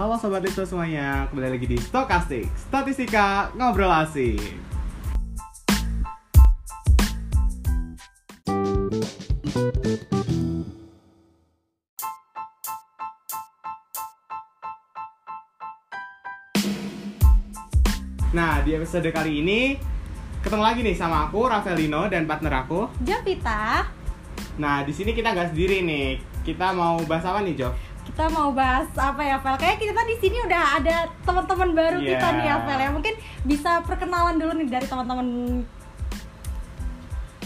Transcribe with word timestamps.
Halo 0.00 0.16
Sobat 0.16 0.40
Listo 0.40 0.64
semuanya, 0.64 1.28
kembali 1.28 1.60
lagi 1.60 1.68
di 1.68 1.76
Stokastik 1.76 2.48
Statistika 2.56 3.52
Ngobrol 3.52 3.92
Asik 3.92 4.40
Nah, 18.32 18.64
di 18.64 18.72
episode 18.72 19.04
kali 19.12 19.44
ini 19.44 19.76
ketemu 20.40 20.64
lagi 20.64 20.80
nih 20.80 20.96
sama 20.96 21.28
aku 21.28 21.44
Rafaelino 21.44 22.08
dan 22.08 22.24
partner 22.24 22.64
aku. 22.64 22.88
Javita, 23.04 24.00
Nah, 24.60 24.84
di 24.84 24.92
sini 24.92 25.16
kita 25.16 25.32
nggak 25.32 25.56
sendiri 25.56 25.80
nih. 25.80 26.08
Kita 26.40 26.72
mau 26.76 27.00
bahas 27.08 27.24
apa 27.24 27.40
nih, 27.40 27.54
Jo? 27.56 27.72
Kita 28.02 28.24
mau 28.28 28.50
bahas 28.50 28.88
apa 28.94 29.20
ya, 29.20 29.36
Vel? 29.38 29.56
Kayak 29.56 29.78
kita 29.78 30.02
di 30.04 30.16
sini 30.18 30.38
udah 30.42 30.62
ada 30.76 30.96
teman-teman 31.22 31.70
baru 31.72 31.98
Iya. 31.98 32.08
kita 32.10 32.26
nih 32.32 32.44
ya, 32.44 32.56
Vel 32.60 32.80
ya. 32.80 32.90
Mungkin 32.90 33.14
bisa 33.44 33.70
perkenalan 33.82 34.36
dulu 34.36 34.52
nih 34.56 34.68
dari 34.68 34.86
teman-teman. 34.86 35.26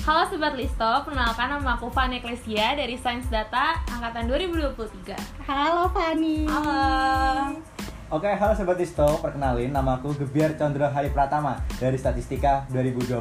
Halo 0.01 0.29
Sobat 0.29 0.53
Listo, 0.53 0.85
perkenalkan 1.01 1.49
nama 1.49 1.71
aku 1.75 1.89
Fanny 1.89 2.21
Ecclesia 2.21 2.77
dari 2.77 2.93
Sains 2.95 3.25
Data 3.27 3.81
Angkatan 3.89 4.29
2023 4.29 5.17
Halo 5.43 5.89
Fani. 5.89 6.45
Halo. 6.45 7.57
Oke, 8.11 8.29
halo 8.29 8.53
Sobat 8.53 8.77
Isto, 8.77 9.17
perkenalin 9.19 9.73
nama 9.73 9.97
aku 9.97 10.13
Gebiar 10.15 10.55
Condro 10.55 10.85
Hari 10.85 11.09
Pratama 11.09 11.57
dari 11.81 11.97
Statistika 11.97 12.69
2023 12.69 13.17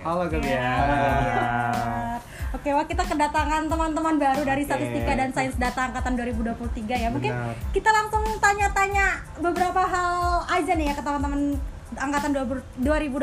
Halo, 0.00 0.24
Gebiar. 0.26 0.56
halo, 0.80 0.96
Gebiar. 1.04 2.16
Oke, 2.48 2.70
wah 2.70 2.82
kita 2.82 3.02
kedatangan 3.02 3.66
teman-teman 3.66 4.14
baru 4.16 4.42
dari 4.42 4.62
Oke. 4.62 4.70
Statistika 4.70 5.12
dan 5.12 5.30
Sains 5.30 5.56
Data 5.56 5.80
angkatan 5.84 6.14
2023 6.14 6.54
ya. 6.96 7.08
Mungkin 7.08 7.30
Benar. 7.30 7.54
kita 7.70 7.90
langsung 7.90 8.22
tanya-tanya 8.36 9.06
beberapa 9.36 9.82
hal 9.82 10.14
aja 10.46 10.72
nih 10.72 10.86
ya 10.86 10.94
ke 10.94 11.02
teman-teman 11.02 11.58
angkatan 11.88 12.30
2023. 12.76 13.14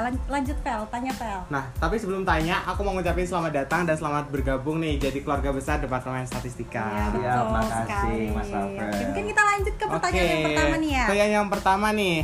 Lan- 0.00 0.24
Lanjut 0.26 0.58
Vel, 0.58 0.82
tanya 0.88 1.12
Vel. 1.12 1.40
Nah, 1.48 1.64
tapi 1.74 1.96
sebelum 1.96 2.22
tanya, 2.22 2.62
aku 2.64 2.82
mau 2.82 2.92
ngucapin 2.92 3.22
selamat 3.22 3.52
datang 3.56 3.82
dan 3.84 3.94
selamat 3.94 4.28
bergabung 4.28 4.78
nih 4.78 4.98
jadi 4.98 5.18
keluarga 5.20 5.50
besar 5.50 5.78
Departemen 5.78 6.24
Statistika. 6.24 7.08
betul 7.08 7.22
Siap, 7.24 7.46
makasih, 7.46 7.78
sekali. 7.84 8.22
Mas 8.30 8.48
Rafael. 8.48 8.88
Oke, 8.88 9.04
mungkin 9.04 9.24
kita 9.26 9.42
lanjut 9.44 9.74
ke 9.74 9.84
pertanyaan 9.86 10.26
yang 10.28 10.44
pertama 10.44 10.74
nih 10.76 10.90
ya. 10.90 11.04
Pertanyaan 11.04 11.32
yang 11.32 11.48
pertama 11.48 11.88
nih. 11.92 12.16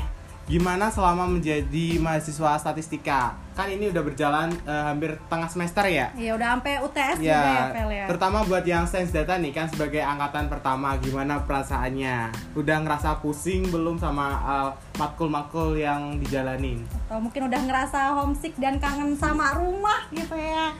Gimana 0.45 0.93
selama 0.93 1.25
menjadi 1.25 1.97
mahasiswa 1.97 2.61
statistika? 2.61 3.33
Kan 3.57 3.73
ini 3.73 3.89
udah 3.89 4.05
berjalan 4.05 4.53
eh, 4.69 4.85
hampir 4.85 5.17
tengah 5.33 5.49
semester 5.49 5.81
ya? 5.89 6.13
Iya, 6.13 6.37
udah 6.37 6.49
sampai 6.53 6.73
UTS 6.85 7.17
juga 7.17 7.33
ya, 7.33 7.41
Ya, 7.41 7.73
Vel 7.73 7.91
ya. 7.97 8.05
terutama 8.13 8.45
buat 8.45 8.61
yang 8.61 8.85
sains 8.85 9.09
data 9.09 9.41
nih 9.41 9.57
kan 9.57 9.73
sebagai 9.73 10.05
angkatan 10.05 10.53
pertama, 10.53 11.01
gimana 11.01 11.41
perasaannya? 11.49 12.29
Udah 12.53 12.77
ngerasa 12.85 13.25
pusing 13.25 13.73
belum 13.73 13.97
sama 13.97 14.27
eh, 14.45 14.71
matkul-matkul 15.01 15.81
yang 15.81 16.21
dijalanin? 16.21 16.85
Atau 17.09 17.25
mungkin 17.25 17.49
udah 17.49 17.61
ngerasa 17.65 18.13
homesick 18.13 18.53
dan 18.61 18.77
kangen 18.77 19.17
sama 19.17 19.57
rumah 19.57 20.05
gitu 20.13 20.37
ya. 20.37 20.77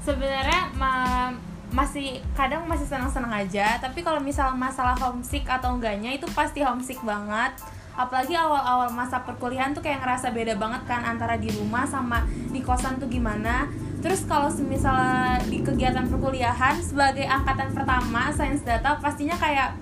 Sebenarnya 0.00 0.72
ma- 0.80 1.36
masih 1.72 2.20
kadang 2.36 2.68
masih 2.68 2.84
senang-senang 2.84 3.32
aja 3.32 3.80
Tapi 3.80 4.04
kalau 4.04 4.20
misal 4.20 4.52
masalah 4.52 4.92
homesick 4.92 5.48
atau 5.48 5.72
enggaknya 5.72 6.12
itu 6.12 6.28
pasti 6.36 6.60
homesick 6.60 7.00
banget 7.00 7.56
Apalagi 7.92 8.32
awal-awal 8.32 8.88
masa 8.92 9.20
perkuliahan 9.20 9.76
tuh 9.76 9.84
kayak 9.84 10.00
ngerasa 10.00 10.32
beda 10.32 10.56
banget 10.56 10.82
kan 10.88 11.04
Antara 11.04 11.36
di 11.36 11.52
rumah 11.52 11.84
sama 11.84 12.24
di 12.28 12.60
kosan 12.64 12.96
tuh 12.96 13.08
gimana. 13.08 13.68
Terus 14.02 14.26
kalau 14.26 14.50
misalnya 14.66 15.38
di 15.46 15.62
kegiatan 15.62 16.08
perkuliahan 16.10 16.80
sebagai 16.82 17.28
angkatan 17.28 17.70
pertama 17.70 18.32
sains 18.34 18.64
data 18.66 18.98
pastinya 18.98 19.38
kayak 19.38 19.78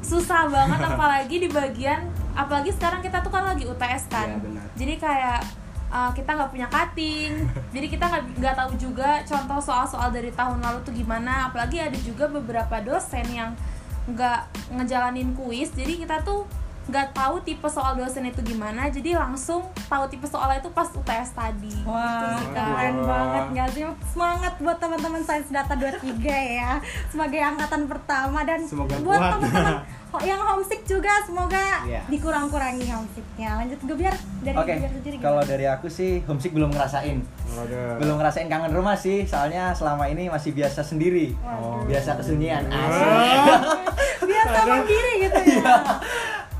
susah 0.00 0.48
banget 0.48 0.80
apalagi 0.90 1.36
di 1.44 1.48
bagian 1.52 2.08
apalagi 2.32 2.72
sekarang 2.72 3.04
kita 3.04 3.20
tuh 3.20 3.28
kan 3.28 3.44
lagi 3.44 3.68
UTS 3.68 4.08
kan. 4.08 4.40
Benar. 4.40 4.64
jadi 4.78 4.94
kayak 4.96 5.40
uh, 5.90 6.10
kita 6.14 6.30
nggak 6.38 6.50
punya 6.50 6.66
cutting. 6.70 7.30
Jadi 7.74 7.86
kita 7.90 8.04
nggak 8.06 8.24
nggak 8.38 8.54
tahu 8.56 8.72
juga 8.78 9.20
contoh 9.26 9.58
soal-soal 9.60 10.08
dari 10.14 10.30
tahun 10.32 10.62
lalu 10.62 10.78
tuh 10.86 10.94
gimana. 10.94 11.50
Apalagi 11.50 11.82
ada 11.82 11.98
juga 12.00 12.30
beberapa 12.30 12.78
dosen 12.80 13.26
yang 13.28 13.50
nggak 14.08 14.40
ngejalanin 14.78 15.34
kuis. 15.34 15.74
Jadi 15.74 16.06
kita 16.06 16.22
tuh 16.22 16.46
nggak 16.82 17.12
tahu 17.12 17.38
tipe 17.40 17.66
soal 17.66 17.92
dosen 17.94 18.24
itu 18.24 18.40
gimana 18.42 18.88
jadi 18.88 19.14
langsung 19.14 19.60
tahu 19.84 20.04
tipe 20.06 20.24
soalnya 20.24 20.58
itu 20.58 20.70
pas 20.70 20.88
UTS 20.88 21.30
tadi 21.30 21.70
gitu 21.70 21.86
Wah, 21.86 22.34
sih, 22.34 22.46
Kak. 22.48 22.66
keren 22.66 22.96
banget 23.00 23.44
nggak 23.52 23.68
sih? 23.70 23.82
Semangat 24.08 24.54
buat 24.56 24.76
teman-teman 24.76 25.20
Sains 25.20 25.48
Data 25.48 25.70
23 25.72 26.02
ya 26.56 26.80
sebagai 27.06 27.38
angkatan 27.38 27.84
pertama 27.84 28.42
dan 28.42 28.64
Semoga 28.64 28.96
buat 28.98 29.20
teman-teman 29.20 29.76
yang 30.26 30.42
homesick 30.42 30.82
juga 30.82 31.22
semoga 31.22 31.62
Iya. 31.80 32.02
dikurang-kurangi 32.10 32.82
homesicknya. 32.84 33.54
Lanjut 33.56 33.78
gue 33.80 33.96
biar 33.96 34.10
dari 34.40 34.56
Gebiar 34.58 34.90
sendiri 34.90 35.16
kalau 35.16 35.38
dari 35.40 35.64
aku 35.64 35.86
sih 35.86 36.18
homesick 36.24 36.50
belum 36.50 36.70
ngerasain 36.70 37.22
Waduh. 37.52 37.98
Belum 37.98 38.18
ngerasain 38.18 38.46
kangen 38.46 38.72
rumah 38.72 38.94
sih, 38.94 39.22
soalnya 39.22 39.70
selama 39.70 40.06
ini 40.06 40.26
masih 40.26 40.50
biasa 40.50 40.82
sendiri 40.82 41.38
Waduh. 41.38 41.86
Biasa 41.86 42.18
kesunyian, 42.18 42.66
Oh. 42.66 42.74
asik 42.80 44.26
biasa 44.26 44.58
mandiri 44.64 45.12
gitu 45.20 45.38
Iya. 45.38 45.62
ya. 45.62 45.76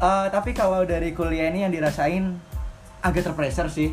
Eh, 0.00 0.26
Tapi 0.32 0.56
kalau 0.56 0.88
dari 0.88 1.12
kuliah 1.12 1.52
ini 1.52 1.68
yang 1.68 1.72
dirasain 1.72 2.32
agak 3.04 3.28
terpressure 3.28 3.68
sih. 3.68 3.92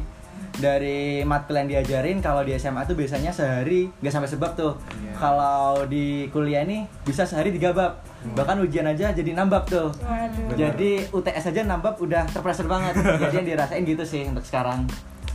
Dari 0.58 1.26
matkul 1.26 1.58
yang 1.58 1.70
diajarin 1.70 2.22
kalau 2.22 2.42
di 2.42 2.54
SMA 2.56 2.86
tuh 2.86 2.94
biasanya 2.94 3.34
sehari 3.34 3.90
nggak 4.02 4.14
sampai 4.14 4.30
sebab 4.30 4.52
tuh. 4.54 4.74
Iya. 4.78 5.14
kalau 5.18 5.86
di 5.86 6.30
kuliah 6.30 6.62
ini 6.62 6.86
bisa 7.04 7.26
sehari 7.26 7.50
tiga 7.52 7.74
bab. 7.74 8.02
Bahkan 8.38 8.62
ujian 8.62 8.86
aja 8.86 9.10
jadi 9.12 9.34
nambab 9.34 9.66
tuh. 9.66 9.90
Waduh. 10.02 10.54
Jadi 10.54 11.10
UTS 11.10 11.54
aja 11.54 11.62
nambab 11.66 11.98
udah 11.98 12.26
terpressure 12.30 12.70
banget. 12.70 12.94
Jadi 12.96 13.34
yang 13.34 13.48
dirasain 13.50 13.82
gitu 13.82 14.06
sih 14.06 14.30
untuk 14.30 14.46
sekarang. 14.46 14.86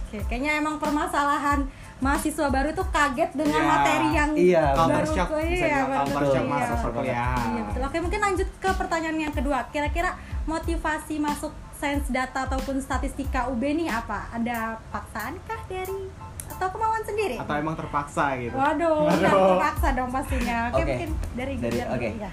Oke, 0.06 0.22
kayaknya 0.26 0.62
emang 0.62 0.78
permasalahan 0.78 1.66
mahasiswa 2.02 2.46
baru 2.48 2.70
tuh 2.72 2.86
kaget 2.88 3.30
dengan 3.32 3.56
Iya. 3.56 3.70
materi 3.70 4.08
yang 4.10 4.30
Iya, 4.34 4.64
baru 4.74 5.06
shock, 5.08 5.28
tuh, 5.28 5.38
iya, 5.40 5.46
dibilang 5.46 5.86
betul, 5.86 6.10
culture 6.12 6.26
shock 6.28 6.42
iya. 6.42 6.52
masa 6.52 6.74
perkuliahan. 6.76 7.46
Iya 7.48 7.62
betul. 7.64 7.80
Oke 7.84 7.98
mungkin 8.00 8.20
lanjut 8.20 8.48
ke 8.58 8.70
pertanyaan 8.72 9.18
yang 9.20 9.32
kedua. 9.32 9.58
Kira-kira 9.70 10.10
motivasi 10.44 11.14
masuk 11.16 11.50
sains 11.72 12.06
data 12.08 12.44
ataupun 12.44 12.78
statistika 12.78 13.46
UB 13.46 13.62
nih 13.62 13.88
apa? 13.88 14.26
Ada 14.30 14.58
paksaan 14.88 15.38
kah 15.42 15.62
dari 15.64 16.10
atau 16.44 16.68
kemauan 16.68 17.02
sendiri? 17.02 17.38
Atau 17.38 17.54
emang 17.56 17.74
terpaksa 17.74 18.34
gitu? 18.36 18.52
Waduh, 18.52 19.02
Waduh. 19.08 19.16
nggak 19.16 19.32
terpaksa 19.32 19.88
dong 19.92 20.10
pastinya. 20.10 20.58
Oke, 20.68 20.74
Oke. 20.76 20.84
mungkin 20.84 21.10
dari 21.32 21.54
Dari- 21.56 21.86
oke. 21.86 22.08
dulu 22.10 22.20
ya. 22.20 22.32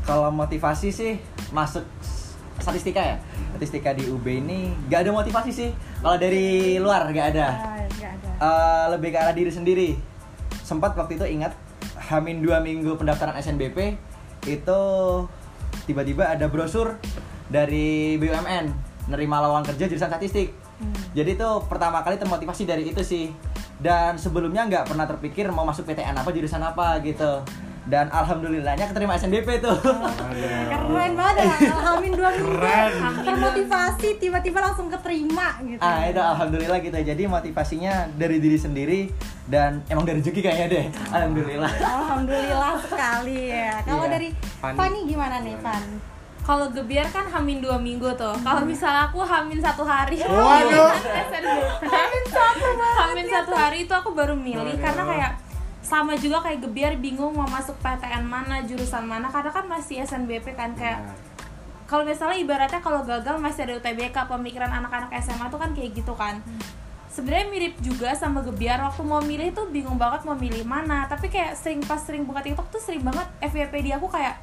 kalau 0.00 0.28
motivasi 0.30 0.88
sih 0.88 1.20
masuk 1.50 1.84
statistika 2.58 2.96
ya 2.98 3.16
statistika 3.50 3.92
di 3.92 4.04
UB 4.06 4.24
ini 4.26 4.72
nggak 4.84 5.00
ada 5.00 5.12
motivasi 5.14 5.50
sih 5.50 5.68
kalau 5.98 6.16
dari 6.16 6.46
luar 6.76 7.06
nggak 7.06 7.26
ada 7.30 7.46
Ah, 7.50 7.84
nggak 7.86 8.12
ada. 8.14 8.27
Eh, 8.38 8.86
lebih 8.94 9.10
ke 9.10 9.18
arah 9.18 9.34
diri 9.34 9.50
sendiri. 9.50 9.98
Sempat 10.62 10.94
waktu 10.94 11.18
itu 11.18 11.26
ingat 11.26 11.58
hamin 12.06 12.38
dua 12.38 12.62
minggu 12.62 12.94
pendaftaran 12.94 13.34
SNBP 13.34 13.98
itu 14.46 14.80
tiba-tiba 15.90 16.30
ada 16.30 16.46
brosur 16.46 17.02
dari 17.50 18.14
BUMN 18.22 18.70
nerima 19.10 19.42
lowongan 19.42 19.74
kerja 19.74 19.90
jurusan 19.90 20.10
statistik. 20.10 20.54
Hmm. 20.78 20.94
jadi 21.10 21.34
itu 21.34 21.48
pertama 21.66 22.06
kali 22.06 22.22
termotivasi 22.22 22.62
dari 22.62 22.86
itu 22.86 23.02
sih. 23.02 23.34
Dan 23.82 24.14
sebelumnya 24.14 24.66
nggak 24.70 24.94
pernah 24.94 25.06
terpikir 25.10 25.50
mau 25.50 25.66
masuk 25.66 25.90
PTN 25.90 26.22
apa 26.22 26.30
jurusan 26.30 26.62
apa 26.62 27.02
gitu 27.02 27.42
dan 27.88 28.06
alhamdulillahnya 28.06 28.84
keterima 28.86 29.16
SNBP 29.16 29.58
tuh 29.58 29.72
Keren 30.68 31.12
banget 31.14 31.36
ya. 31.40 31.54
Alhamin 31.70 32.12
dua 32.12 32.28
minggu. 32.30 32.52
Keren. 32.54 32.92
Termotivasi 33.24 34.08
tiba-tiba 34.16 34.58
langsung 34.60 34.88
keterima 34.88 35.56
gitu. 35.62 35.80
ah 35.80 36.04
itu 36.04 36.16
alhamdulillah 36.18 36.78
gitu 36.78 36.94
jadi 36.94 37.22
motivasinya 37.24 37.92
dari 38.14 38.36
diri 38.38 38.56
sendiri 38.56 39.00
dan 39.44 39.80
emang 39.86 40.04
dari 40.04 40.20
rezeki 40.20 40.40
kayaknya 40.42 40.66
deh 40.68 40.84
alhamdulillah 41.10 41.72
Alhamdulillah 41.72 42.72
sekali 42.82 43.48
ya. 43.48 43.80
Kalau 43.82 44.04
Iya. 44.04 44.10
dari 44.10 44.28
Fani. 44.58 44.76
Fani 44.76 44.98
gimana 45.04 45.36
nih, 45.40 45.56
Fan? 45.58 45.84
kalau 46.40 46.64
gebiar 46.70 47.04
kan 47.06 47.24
hamin 47.26 47.60
dua 47.60 47.76
minggu 47.76 48.08
tuh 48.14 48.32
kalau 48.38 48.64
misalnya 48.64 49.04
aku 49.06 49.20
hamin 49.20 49.60
satu 49.60 49.84
hari 49.84 50.16
Waduh. 50.18 50.92
hamin 51.84 52.24
satu 52.26 52.68
hamin 52.98 53.26
satu 53.26 53.52
hari 53.52 53.84
itu 53.84 53.92
aku 53.92 54.12
baru 54.12 54.32
milih 54.32 54.56
Waduh. 54.72 54.80
karena 54.80 55.02
kayak 55.04 55.32
sama 55.88 56.12
juga 56.20 56.44
kayak 56.44 56.68
gebiar 56.68 56.92
bingung 57.00 57.32
mau 57.32 57.48
masuk 57.48 57.72
PTN 57.80 58.28
mana 58.28 58.60
jurusan 58.68 59.08
mana 59.08 59.32
karena 59.32 59.48
kan 59.48 59.64
masih 59.64 60.04
SNBP 60.04 60.52
kan 60.52 60.76
kayak 60.76 61.00
kalau 61.88 62.04
misalnya 62.04 62.36
ibaratnya 62.36 62.84
kalau 62.84 63.00
gagal 63.00 63.40
masih 63.40 63.64
ada 63.64 63.80
UTBK 63.80 64.12
pemikiran 64.28 64.68
anak-anak 64.68 65.08
SMA 65.24 65.48
tuh 65.48 65.56
kan 65.56 65.72
kayak 65.72 65.96
gitu 65.96 66.12
kan. 66.12 66.44
Sebenarnya 67.08 67.48
mirip 67.48 67.74
juga 67.80 68.12
sama 68.12 68.44
Gebiar 68.44 68.84
waktu 68.84 69.00
mau 69.00 69.24
milih 69.24 69.56
tuh 69.56 69.72
bingung 69.72 69.96
banget 69.96 70.28
mau 70.28 70.36
milih 70.36 70.68
mana 70.68 71.08
tapi 71.08 71.32
kayak 71.32 71.56
sering 71.56 71.80
pas 71.80 71.96
sering 72.04 72.28
buka 72.28 72.44
TikTok 72.44 72.68
tuh 72.68 72.78
sering 72.84 73.00
banget 73.00 73.24
FYP 73.40 73.88
di 73.88 73.90
aku 73.96 74.12
kayak 74.12 74.36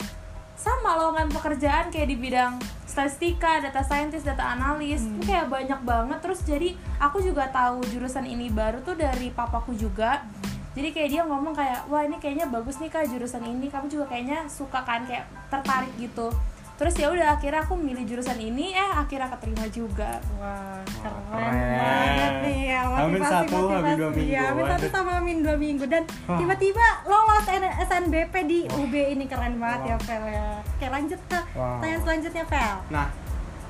sama 0.58 0.98
lowongan 0.98 1.30
pekerjaan 1.30 1.94
kayak 1.94 2.10
di 2.10 2.18
bidang 2.18 2.58
statistika, 2.90 3.62
data 3.62 3.86
scientist, 3.86 4.26
data 4.26 4.56
analis 4.56 5.06
itu 5.06 5.30
kayak 5.30 5.46
banyak 5.46 5.80
banget. 5.86 6.18
Terus 6.26 6.40
jadi 6.42 6.74
aku 6.98 7.22
juga 7.22 7.46
tahu 7.54 7.86
jurusan 7.94 8.26
ini 8.26 8.50
baru 8.50 8.82
tuh 8.82 8.98
dari 8.98 9.30
papaku 9.30 9.78
juga 9.78 10.26
jadi 10.76 10.92
kayak 10.92 11.10
dia 11.10 11.22
ngomong 11.24 11.52
kayak 11.52 11.88
wah 11.88 12.04
ini 12.04 12.20
kayaknya 12.20 12.46
bagus 12.46 12.78
nih 12.78 12.88
kak 12.88 13.08
jurusan 13.08 13.42
ini 13.42 13.68
kamu 13.68 13.88
juga 13.88 14.06
kayaknya 14.06 14.44
suka 14.46 14.84
kan 14.84 15.02
kayak 15.04 15.24
tertarik 15.48 15.92
gitu 15.96 16.30
terus 16.76 16.92
ya 16.94 17.08
udah 17.08 17.40
akhirnya 17.40 17.64
aku 17.64 17.74
milih 17.74 18.04
jurusan 18.04 18.36
ini 18.36 18.76
eh 18.76 18.92
akhirnya 18.92 19.32
keterima 19.32 19.64
juga 19.72 20.20
Wah, 20.36 20.84
keren, 20.84 21.24
keren. 21.32 21.56
banget 21.72 22.34
nih 22.44 22.60
ya 22.68 22.80
motivasi 22.84 23.24
satu, 23.24 23.56
motivasi. 23.56 23.72
hamin 23.72 23.96
dua 23.96 24.10
minggu. 24.12 24.28
Iya, 24.28 24.42
hamin 24.44 24.66
satu 24.68 24.88
sama 24.92 25.12
hamin 25.16 25.38
dua 25.40 25.56
minggu 25.56 25.86
dan 25.88 26.04
tiba-tiba 26.28 26.86
lolos 27.08 27.46
SNBP 27.80 28.34
di 28.44 28.60
UB 28.68 28.92
ini 28.92 29.24
keren 29.24 29.56
banget 29.56 29.80
Wow. 29.82 29.88
ya 29.88 29.98
Fel 30.04 30.24
ya. 30.28 30.48
Oke 30.68 30.86
lanjut 30.92 31.20
ke 31.32 31.40
Wow. 31.56 31.80
pertanyaan 31.80 32.02
selanjutnya 32.04 32.44
Fel. 32.44 32.76
Nah, 32.92 33.08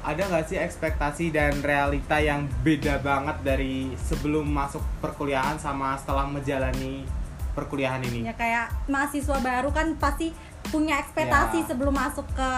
ada 0.06 0.22
nggak 0.30 0.46
sih 0.46 0.58
ekspektasi 0.62 1.34
dan 1.34 1.58
realita 1.66 2.22
yang 2.22 2.46
beda 2.62 3.02
banget 3.02 3.42
dari 3.42 3.90
sebelum 3.98 4.46
masuk 4.46 4.86
perkuliahan 5.02 5.58
sama 5.58 5.98
setelah 5.98 6.30
menjalani 6.30 7.02
perkuliahan 7.58 8.06
ini? 8.06 8.30
Ya 8.30 8.38
kayak 8.38 8.70
mahasiswa 8.86 9.42
baru 9.42 9.74
kan 9.74 9.98
pasti 9.98 10.30
punya 10.70 11.02
ekspektasi 11.02 11.66
Ya. 11.66 11.74
sebelum 11.74 11.98
masuk 11.98 12.26
ke 12.38 12.50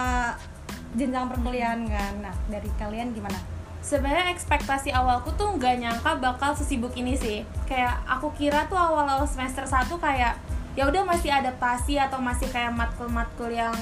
jenjang 0.96 1.28
perkuliahan 1.32 1.88
kan. 1.88 2.14
Nah 2.20 2.34
dari 2.52 2.68
kalian 2.76 3.16
gimana? 3.16 3.40
sebenarnya 3.78 4.34
ekspektasi 4.34 4.90
awalku 4.90 5.30
tuh 5.38 5.54
nggak 5.56 5.80
nyangka 5.80 6.18
bakal 6.18 6.52
sesibuk 6.52 6.92
ini 6.98 7.14
sih 7.14 7.46
kayak 7.64 8.02
aku 8.04 8.34
kira 8.36 8.66
tuh 8.66 8.76
awal-awal 8.76 9.24
semester 9.24 9.64
1 9.64 9.86
kayak 9.96 10.34
ya 10.74 10.84
udah 10.84 11.06
masih 11.06 11.30
adaptasi 11.32 11.96
atau 11.96 12.18
masih 12.20 12.50
kayak 12.52 12.74
matkul-matkul 12.74 13.48
yang 13.48 13.72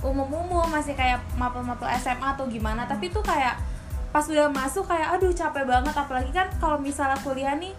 umum-umum 0.00 0.66
masih 0.68 0.94
kayak 0.94 1.18
mapel-mapel 1.34 1.90
SMA 1.96 2.28
atau 2.28 2.46
gimana 2.46 2.84
tapi 2.84 3.08
tuh 3.08 3.20
kayak 3.20 3.58
pas 4.08 4.24
udah 4.24 4.48
masuk 4.48 4.86
kayak 4.86 5.12
aduh 5.12 5.28
capek 5.30 5.64
banget 5.64 5.92
apalagi 5.92 6.30
kan 6.30 6.48
kalau 6.56 6.78
misalnya 6.78 7.18
kuliah 7.20 7.52
nih 7.54 7.74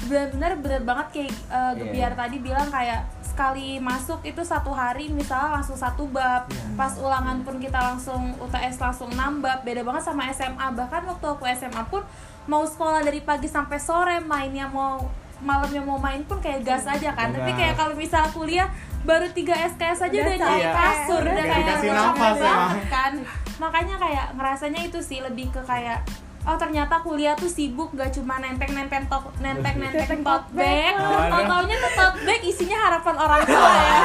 benar-benar 0.00 0.56
bener 0.56 0.80
banget 0.82 1.06
kayak 1.12 1.32
uh, 1.48 1.70
Iya. 1.70 1.78
Gebiar 1.78 2.12
tadi 2.16 2.36
bilang 2.40 2.68
kayak 2.68 3.04
sekali 3.20 3.76
masuk 3.78 4.20
itu 4.22 4.40
satu 4.40 4.72
hari 4.72 5.12
misalnya 5.12 5.60
langsung 5.60 5.76
satu 5.76 6.08
bab 6.08 6.48
Iya. 6.48 6.64
pas 6.72 6.96
ulangan 6.96 7.44
pun 7.44 7.60
kita 7.60 7.76
langsung 7.76 8.32
UTS 8.38 8.80
langsung 8.80 9.12
6 9.12 9.18
bab 9.38 9.60
beda 9.60 9.84
banget 9.84 10.02
sama 10.02 10.32
SMA 10.32 10.66
bahkan 10.72 11.04
waktu 11.04 11.26
aku 11.26 11.44
SMA 11.52 11.82
pun 11.86 12.00
mau 12.46 12.64
sekolah 12.64 13.04
dari 13.04 13.20
pagi 13.20 13.46
sampai 13.46 13.76
sore 13.76 14.16
mainnya 14.18 14.64
mau 14.66 15.04
malamnya 15.40 15.80
mau 15.80 15.96
main 15.96 16.20
pun 16.24 16.36
kayak 16.36 16.64
gas 16.64 16.84
aja 16.84 17.12
kan 17.12 17.32
tapi 17.32 17.48
Benar. 17.48 17.58
kayak 17.60 17.74
kalau 17.74 17.94
misalnya 17.94 18.28
kuliah 18.30 18.68
baru 19.00 19.26
3 19.32 19.72
SKS 19.76 19.98
aja 20.06 20.12
Udah 20.12 20.26
udah 20.26 20.36
nyari 20.36 20.68
kasur 20.68 21.22
Udah 21.24 21.32
udah 21.32 21.46
kayak 21.46 21.76
nafas 21.88 22.36
ya. 22.36 22.44
banget 22.44 22.84
kan. 22.92 23.12
Makanya 23.60 23.94
kayak 24.00 24.26
ngerasanya 24.36 24.80
itu 24.88 24.98
sih 25.00 25.18
lebih 25.20 25.52
ke 25.52 25.60
kayak 25.64 26.00
oh 26.40 26.56
ternyata 26.56 26.96
kuliah 27.04 27.36
tuh 27.36 27.52
sibuk 27.52 27.92
gak 27.92 28.16
cuma 28.16 28.40
nenteng 28.40 28.72
nenteng 28.72 29.04
top 29.12 29.28
nenteng 29.44 29.76
nenteng 29.76 30.24
tote 30.24 30.48
bag. 30.56 30.96
tau 31.28 31.42
taunya 31.44 31.76
tuh 31.76 31.92
tote 31.92 32.18
bag 32.24 32.40
isinya 32.40 32.78
harapan 32.80 33.16
orang 33.20 33.40
tua 33.44 33.72
ya. 33.76 34.00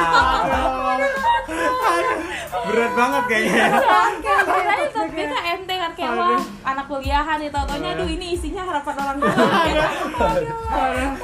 Berat 2.66 2.92
banget 2.92 3.22
kayaknya. 3.24 3.64
Makanya 3.72 4.86
tote 4.92 5.12
bag 5.16 5.24
kan 5.24 5.60
kan 5.86 5.92
kayak 5.94 6.12
wah 6.12 6.42
anak 6.64 6.84
kuliahan 6.84 7.38
nih 7.38 7.48
tau 7.48 7.62
taunya 7.62 7.90
aduh 7.92 8.08
ini 8.08 8.26
isinya 8.32 8.62
harapan 8.64 8.94
orang 8.96 9.16
tua 9.16 9.30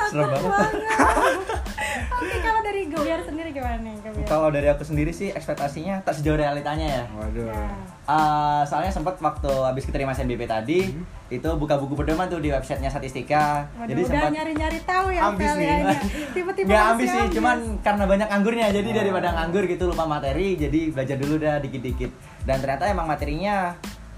Serem 0.05 0.29
banget. 0.31 0.83
Oke 2.13 2.37
kalau 2.39 2.61
dari 2.63 2.83
Gebiar 2.85 3.21
sendiri 3.23 3.51
gimana 3.51 3.81
nih 3.81 3.95
Gebiar? 3.99 4.25
Kalau 4.25 4.49
dari 4.49 4.69
aku 4.69 4.83
sendiri 4.83 5.11
sih 5.11 5.29
ekspektasinya 5.31 6.01
tak 6.01 6.15
sejauh 6.15 6.37
realitanya 6.37 6.87
ya. 6.87 7.05
Waduh. 7.11 7.51
Eh, 8.05 8.63
soalnya 8.65 8.91
sempat 8.91 9.17
waktu 9.17 9.51
habis 9.63 9.83
keterima 9.83 10.11
SNBP 10.11 10.45
tadi 10.45 10.95
itu 11.29 11.49
buka 11.57 11.75
buku 11.77 11.97
pedoman 11.97 12.29
tuh 12.29 12.39
di 12.39 12.53
websitenya 12.53 12.87
statistika 12.87 13.65
Waduh, 13.75 13.89
jadi 13.89 14.01
udah 14.01 14.11
sempat 14.13 14.31
nyari-nyari 14.33 14.79
tahu 14.85 15.07
ya 15.09 15.21
Ambis 15.25 15.51
nih. 15.55 15.65
ya, 15.65 15.77
ya. 15.81 15.97
Tiba-tiba 16.37 16.67
nggak 16.67 16.77
langsung 16.77 16.93
ambis 16.93 17.09
sih 17.09 17.21
ambis. 17.21 17.35
cuman 17.35 17.57
karena 17.81 18.05
banyak 18.07 18.29
anggurnya 18.29 18.67
jadi 18.71 18.85
Oh. 18.85 18.95
daripada 18.95 19.29
nganggur 19.33 19.65
gitu 19.65 19.85
lupa 19.87 20.05
materi 20.05 20.49
jadi 20.55 20.81
belajar 20.93 21.17
dulu 21.17 21.35
dah 21.39 21.57
dikit-dikit 21.59 22.11
dan 22.45 22.57
ternyata 22.59 22.85
emang 22.87 23.07
materinya 23.07 23.73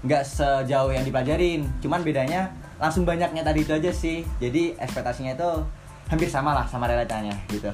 nggak 0.05 0.23
sejauh 0.23 0.93
yang 0.93 1.01
dipelajarin 1.01 1.65
cuman 1.81 2.05
bedanya 2.05 2.53
langsung 2.77 3.03
banyaknya 3.03 3.41
tadi 3.41 3.65
itu 3.65 3.73
aja 3.73 3.89
sih 3.89 4.21
jadi 4.37 4.77
ekspektasinya 4.77 5.33
itu 5.33 5.49
hampir 6.07 6.29
sama 6.29 6.53
lah 6.53 6.65
sama 6.69 6.85
realitanya 6.85 7.33
gitu 7.49 7.73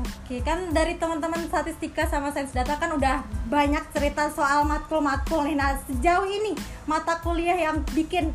Oke, 0.00 0.40
kan 0.46 0.70
dari 0.70 0.96
teman-teman 0.96 1.50
statistika 1.50 2.06
sama 2.06 2.30
sains 2.30 2.54
data 2.54 2.78
kan 2.78 2.94
udah 2.94 3.20
banyak 3.50 3.82
cerita 3.90 4.30
soal 4.30 4.62
matkul-matkul 4.62 5.42
nih. 5.44 5.58
Nah, 5.58 5.76
sejauh 5.82 6.24
ini 6.24 6.54
mata 6.86 7.18
kuliah 7.20 7.58
yang 7.58 7.82
bikin 7.90 8.30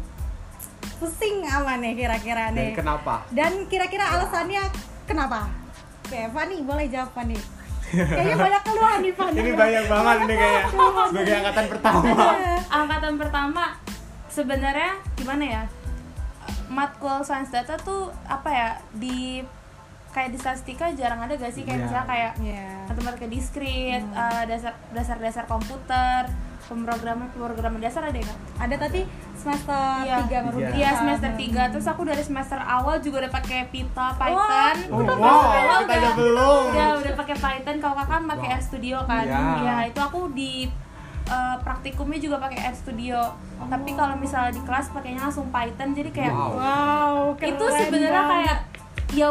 pusing 1.00 1.48
apa 1.48 1.80
nih 1.80 1.96
kira-kira 1.96 2.52
Dan 2.52 2.60
nih? 2.60 2.72
kenapa? 2.76 3.24
Dan 3.32 3.66
kira-kira 3.72 4.04
alasannya 4.04 4.68
kenapa? 5.08 5.48
Oke, 6.06 6.28
Fani 6.30 6.62
boleh 6.62 6.86
jawab 6.92 7.10
Fani. 7.16 7.40
Kayaknya 7.98 8.36
banyak 8.38 8.62
keluhan 8.64 9.00
nih 9.00 9.14
Fani. 9.14 9.36
Ini 9.36 9.52
banyak 9.54 9.84
banget 9.86 10.18
ini 10.20 10.36
kayak 10.36 10.64
sebagai 11.08 11.34
angkatan 11.36 11.66
pertama. 11.68 12.28
angkatan 12.68 13.14
pertama 13.18 13.64
sebenarnya 14.28 14.92
gimana 15.16 15.44
ya 15.46 15.64
matkul 16.68 17.22
sains 17.22 17.50
data 17.50 17.78
tuh 17.78 18.12
apa 18.26 18.50
ya 18.50 18.70
di 18.92 19.40
kayak 20.12 20.30
di 20.30 20.38
statistika 20.38 20.92
jarang 20.92 21.20
ada 21.20 21.34
gak 21.34 21.52
sih 21.52 21.62
kayak 21.62 21.76
Iya. 21.78 21.86
misalnya 21.86 22.06
kayak 22.06 22.32
Iya. 22.42 22.68
matematika 22.86 23.28
diskrit 23.28 24.02
Hmm. 24.02 24.16
eh, 24.18 24.44
dasar 24.46 24.74
dasar 24.90 25.18
dasar 25.18 25.44
komputer 25.46 26.28
pemrograman 26.66 27.28
pemrograman 27.30 27.78
dasar 27.78 28.02
ada 28.04 28.16
nggak 28.16 28.40
Ada 28.58 28.76
tadi 28.80 29.02
semester 29.34 30.02
Iya. 30.02 30.18
3 30.26 30.46
baru 30.46 30.58
Iya. 30.58 30.70
Bisa. 30.72 30.98
semester 30.98 31.32
3 31.32 31.72
terus 31.72 31.86
aku 31.86 32.02
dari 32.04 32.20
semester 32.20 32.58
awal 32.58 32.98
juga 32.98 33.22
udah 33.22 33.34
pakai 33.34 33.60
Pita 33.68 34.08
Python. 34.16 34.76
Oh, 34.90 35.00
Udah 35.00 35.16
wow, 35.16 35.30
pakai 35.44 35.62
kita 35.62 35.76
udah. 35.78 35.96
aja 35.96 36.12
belum. 36.16 36.64
Ya 36.72 36.88
udah 36.96 37.14
pakai 37.16 37.36
Python 37.36 37.76
kalau 37.78 37.96
kakak 37.96 38.22
pakai 38.28 38.48
Wow. 38.48 38.58
RStudio 38.58 38.98
kan. 39.04 39.24
Iya. 39.24 39.42
Ya 39.62 39.76
itu 39.86 40.00
aku 40.00 40.20
di 40.32 40.54
eh, 41.26 41.58
praktikumnya 41.60 42.20
juga 42.20 42.38
pakai 42.38 42.60
RStudio. 42.68 43.22
Tapi 43.60 43.90
kalau 43.92 44.14
misalnya 44.16 44.52
di 44.52 44.62
kelas 44.62 44.90
pakainya 44.90 45.22
langsung 45.24 45.50
Python 45.50 45.90
jadi 45.92 46.10
kayak 46.12 46.30
Wow. 46.32 46.52
Wow, 46.56 47.16
itu 47.36 47.66
sebenarnya 47.68 48.24
kayak 48.26 48.58
ya 49.12 49.30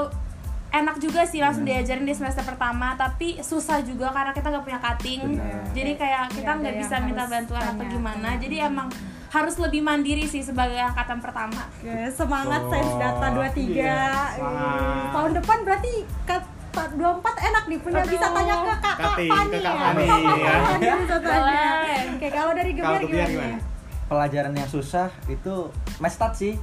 enak 0.75 0.97
juga 0.99 1.23
sih 1.23 1.39
langsung 1.39 1.63
Hmm. 1.63 1.71
diajarin 1.73 2.03
di 2.03 2.13
semester 2.13 2.43
pertama 2.43 2.93
tapi 2.95 3.39
susah 3.39 3.79
juga 3.81 4.11
karena 4.11 4.31
kita 4.31 4.47
nggak 4.49 4.65
punya 4.65 4.81
cutting 4.81 5.21
Benar. 5.33 5.71
jadi 5.71 5.93
kayak 5.95 6.23
kita 6.29 6.41
Nggak 6.41 6.43
ada 6.43 6.57
nggak 6.57 6.73
yang 6.73 6.83
bisa 6.83 6.97
minta 7.01 7.25
bantuan 7.25 7.63
atau 7.63 7.75
tanya. 7.77 7.91
gimana 7.91 8.29
jadi 8.37 8.57
emang 8.65 8.89
harus 9.31 9.55
lebih 9.57 9.81
mandiri 9.81 10.25
sih 10.25 10.41
sebagai 10.41 10.77
angkatan 10.77 11.19
pertama 11.19 11.63
Oke, 11.77 11.91
semangat 12.09 12.61
Oh, 12.61 12.71
sains 12.71 12.95
data 12.97 13.27
23. 13.29 13.55
iya, 13.73 14.03
Ih, 14.31 14.37
semangat. 14.37 15.11
Tahun 15.11 15.33
depan 15.33 15.59
berarti 15.61 15.93
ke 16.23 16.37
24 16.75 16.99
enak 17.41 17.65
nih 17.65 17.79
punya 17.79 18.01
Aduh. 18.01 18.11
bisa 18.11 18.27
tanya 18.29 18.55
ke 18.57 18.67
kakak 18.67 18.97
Kak 18.97 19.17
ya. 19.17 19.31
Kakak 19.31 19.63
ya. 19.63 20.55
Tanya. 20.65 20.95
Boleh. 21.09 21.99
Oke, 22.13 22.29
kalau 22.29 22.53
dari 22.53 22.71
Gebiar 22.73 23.01
gimana? 23.01 23.27
gimana? 23.29 23.59
pelajaran 24.05 24.53
yang 24.53 24.69
susah 24.69 25.09
itu 25.27 25.55
mestat 25.97 26.33
sih 26.35 26.55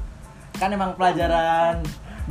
kan 0.54 0.70
emang 0.70 0.94
pelajaran 0.94 1.82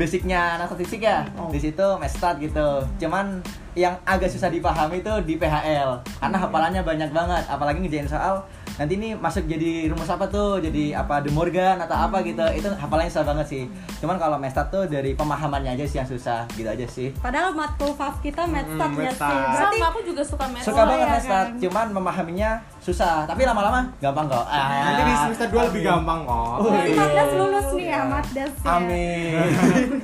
basicnya 0.00 0.56
anak 0.56 0.66
statistik 0.66 1.04
ya. 1.04 1.28
Oh. 1.36 1.52
di 1.52 1.60
situ 1.60 1.86
mestat 2.00 2.40
gitu. 2.40 2.68
Cuman 2.98 3.44
yang 3.72 3.94
agak 4.02 4.26
susah 4.26 4.48
dipahami 4.48 4.98
itu 4.98 5.12
di 5.22 5.36
PHL 5.36 5.90
karena 6.16 6.36
hafalannya 6.38 6.82
banyak 6.82 7.10
banget. 7.10 7.44
Apalagi 7.46 7.78
ngejain 7.78 8.08
soal 8.08 8.40
nanti 8.72 8.96
ini 8.96 9.12
masuk 9.12 9.44
jadi 9.44 9.86
rumus 9.86 10.08
apa 10.08 10.24
tuh? 10.26 10.56
Jadi 10.58 10.90
apa 10.90 11.20
De 11.20 11.28
Morgan 11.28 11.76
atau 11.76 11.94
apa 11.94 12.18
gitu. 12.20 12.40
Itu 12.50 12.66
hafalannya 12.66 13.06
susah 13.08 13.26
banget 13.26 13.46
sih. 13.46 13.62
Cuman 14.00 14.16
kalau 14.16 14.36
mestat 14.36 14.66
tuh 14.68 14.88
dari 14.88 15.12
pemahamannya 15.12 15.76
aja 15.76 15.84
sih 15.84 16.00
yang 16.00 16.08
susah. 16.08 16.48
Gitu 16.50 16.66
aja 16.66 16.86
sih. 16.88 17.12
Padahal 17.14 17.52
matkul 17.52 17.92
fav 17.92 18.16
kita 18.18 18.42
medstat 18.42 18.88
Hmm, 18.90 18.98
ya 18.98 19.12
sih. 19.12 19.20
Berarti 19.20 19.76
sama 19.76 19.86
aku 19.86 20.00
juga 20.02 20.22
suka 20.24 20.44
math 20.48 20.64
suka 20.64 20.80
Oh, 20.80 20.86
banget 20.88 21.04
iya 21.04 21.14
mestat 21.14 21.46
kan? 21.46 21.60
cuman 21.60 21.86
memahaminya 21.92 22.50
susah. 22.80 23.28
Tapi 23.28 23.42
lama-lama 23.44 23.84
gampang 24.00 24.26
kok. 24.26 24.44
Ah. 24.44 24.66
Nanti 24.88 25.02
di 25.04 25.14
semester 25.20 25.46
2 25.46 25.68
lebih 25.70 25.82
gampang 25.84 26.20
kok. 26.24 26.48
Oh, 26.56 26.70
Berarti 26.72 26.90
iya. 26.90 26.98
Matdas 26.98 27.30
lulus 27.36 27.66
nih 28.00 28.08
ya, 28.08 28.14
Matdas 28.16 28.52
ya. 28.56 28.70
amin 28.72 29.34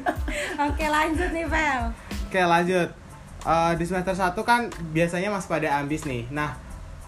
Oke, 0.67 0.85
lanjut 0.88 1.29
nih, 1.33 1.47
Vel. 1.47 1.83
Oke 2.26 2.41
lanjut 2.43 2.88
Eh, 3.47 3.73
Di 3.79 3.85
semester 3.87 4.11
1 4.11 4.35
kan 4.43 4.67
biasanya 4.91 5.31
masih 5.31 5.47
pada 5.47 5.79
ambis 5.79 6.03
nih 6.03 6.26
Nah 6.35 6.59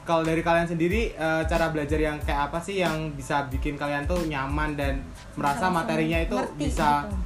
kalau 0.06 0.22
dari 0.22 0.40
kalian 0.40 0.64
sendiri 0.64 1.12
eh, 1.12 1.42
cara 1.44 1.68
belajar 1.68 1.98
yang 1.98 2.16
kayak 2.22 2.48
apa 2.48 2.62
sih 2.62 2.78
yang 2.78 3.10
bisa 3.12 3.44
bikin 3.50 3.74
kalian 3.74 4.06
tuh 4.06 4.22
nyaman 4.24 4.72
dan 4.72 5.02
merasa 5.34 5.66
Langsung 5.68 5.84
materinya 5.84 6.18
itu 6.22 6.38
ngerti 6.38 6.56
bisa 6.56 7.04
gitu. 7.04 7.16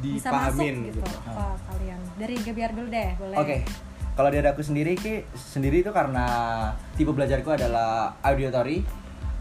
bisa 0.00 0.28
masuk 0.30 0.56
dipahamin 0.56 0.74
gitu, 0.88 1.00
gitu. 1.02 1.18
ke 1.20 1.44
kalian. 1.66 2.00
Dari 2.16 2.34
Gebiar 2.40 2.70
dulu 2.72 2.88
deh, 2.88 3.10
boleh. 3.20 3.36
Oke, 3.36 3.56
kalau 4.14 4.28
dari 4.32 4.46
aku 4.48 4.62
sendiri 4.64 4.96
ki 4.96 5.28
sendiri 5.36 5.84
itu 5.84 5.92
karena 5.92 6.24
tipe 6.96 7.12
belajarku 7.12 7.52
adalah 7.52 8.16
auditory, 8.24 8.80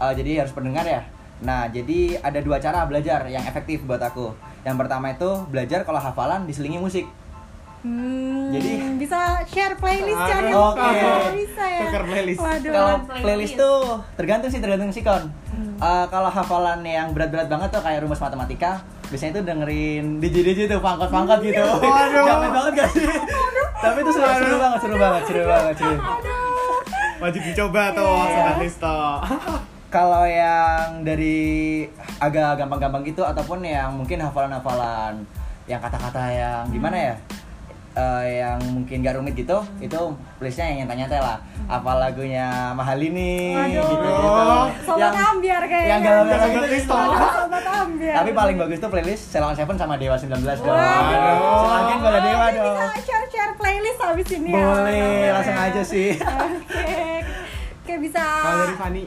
eh, 0.02 0.14
jadi 0.18 0.44
harus 0.44 0.52
pendengar 0.52 0.84
ya. 0.84 1.08
Nah, 1.38 1.68
jadi 1.68 2.16
ada 2.18 2.40
dua 2.40 2.58
cara 2.58 2.86
belajar 2.86 3.28
yang 3.28 3.44
efektif 3.44 3.84
buat 3.84 4.00
aku. 4.00 4.32
Yang 4.64 4.76
pertama 4.78 5.12
itu 5.12 5.30
belajar 5.46 5.84
kalau 5.84 6.00
hafalan 6.00 6.44
diselingi 6.44 6.78
musik. 6.78 7.06
Hmm, 7.86 8.50
Jadi- 8.50 8.98
bisa 8.98 9.46
share 9.46 9.78
playlist 9.78 10.18
cari 10.18 10.50
oke. 10.50 10.90
bisa 11.38 11.64
ya. 11.64 11.80
Tukar 11.86 12.04
playlist. 12.04 12.40
Waduh. 12.42 12.72
Kalau 12.72 12.96
playlist. 12.98 13.22
playlist 13.22 13.54
tuh 13.56 13.78
tergantung 14.16 14.50
sih 14.50 14.58
tergantung 14.58 14.90
sikon. 14.90 15.24
Eh, 15.76 16.06
kalau 16.10 16.26
hafalan 16.28 16.82
yang 16.82 17.14
berat-berat 17.14 17.46
banget 17.46 17.70
tuh 17.70 17.84
kayak 17.84 18.02
rumus 18.02 18.18
matematika, 18.18 18.82
biasanya 19.06 19.38
tuh 19.38 19.44
dengerin 19.46 20.18
DJ 20.18 20.36
DJ 20.42 20.60
tuh 20.66 20.82
pangkot-pangkot 20.82 21.40
gitu. 21.44 21.62
Waduh. 21.62 22.26
Jamin 22.32 22.50
banget 22.50 22.74
gak 22.76 22.90
sih? 22.90 23.06
Tapi 23.76 23.98
itu 24.02 24.12
seru, 24.14 24.34
seru 24.34 24.56
banget, 24.58 24.80
seru 24.82 24.96
banget, 24.98 25.22
seru 25.28 25.44
banget, 25.46 25.76
seru. 25.78 25.98
Wajib 27.16 27.42
dicoba 27.44 27.84
tuh 27.94 28.14
Iya. 28.18 28.34
Sobat 28.34 28.56
Listo. 28.58 28.98
Kalau 29.96 30.28
yang 30.28 31.08
dari 31.08 31.88
agak 32.20 32.60
gampang-gampang 32.60 33.00
gitu 33.08 33.24
ataupun 33.24 33.64
yang 33.64 33.96
mungkin 33.96 34.20
hafalan-hafalan 34.20 35.24
yang 35.72 35.80
kata-kata 35.80 36.20
yang 36.36 36.68
gimana 36.68 36.98
ya? 37.00 37.16
Eh, 37.96 38.44
yang 38.44 38.60
mungkin 38.76 39.00
gak 39.00 39.16
rumit 39.16 39.40
gitu, 39.40 39.56
itu 39.80 39.96
playlistnya 40.36 40.68
yang 40.68 40.84
nyata-nyata 40.84 41.16
lah. 41.16 41.38
Apa 41.72 41.96
lagunya 41.96 42.76
Mahal 42.76 43.00
ini 43.00 43.56
Waduh. 43.56 43.88
gitu, 43.88 44.12
Sobat 44.84 45.16
ambiar 45.16 45.64
kayaknya. 45.64 45.88
yang 45.88 46.02
galau-galau 46.04 46.44
Sobat 46.52 46.70
gitu. 46.76 46.92
Sobat 46.92 47.66
ambiar. 47.72 48.16
Tapi 48.20 48.32
paling 48.36 48.56
bagus 48.60 48.78
tuh 48.84 48.92
playlist 48.92 49.24
Ceylon 49.32 49.56
Seven 49.56 49.80
sama 49.80 49.96
Dewa 49.96 50.20
19 50.20 50.28
dong. 50.44 50.76
Waduh. 50.76 51.40
Selangin 51.40 51.98
pada 52.04 52.20
Dewa 52.20 52.48
dong. 52.52 52.76
Bisa 52.84 53.00
share-share 53.00 53.54
playlist 53.56 54.00
habis 54.04 54.28
ini 54.28 54.52
ya. 54.52 54.60
Boleh, 54.60 55.32
langsung 55.32 55.56
aja 55.56 55.82
sih. 55.88 56.10
Oke. 56.20 57.24
Oke, 57.80 57.94
bisa. 58.04 58.20
Kalau 58.20 58.58
dari 58.68 58.76
Fani, 58.76 59.04